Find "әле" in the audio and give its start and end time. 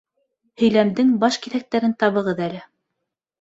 2.49-2.65